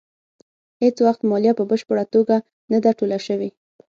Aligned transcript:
هېڅ 0.81 0.95
وخت 1.05 1.21
مالیه 1.29 1.53
په 1.57 1.63
بشپړه 1.69 2.05
توګه 2.13 2.35
نه 2.71 2.77
ده 2.83 2.91
ټوله 2.97 3.17
شوې. 3.27 3.49